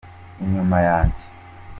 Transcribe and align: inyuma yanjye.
inyuma 0.43 0.77
yanjye. 0.87 1.23